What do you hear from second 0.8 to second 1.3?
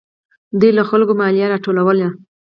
خلکو